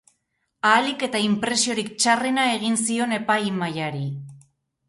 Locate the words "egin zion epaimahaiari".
2.57-4.05